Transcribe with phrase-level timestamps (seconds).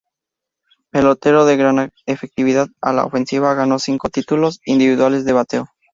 [0.89, 5.67] Pelotero de gran efectividad a la ofensiva, ganó cinco títulos individuales de bateo.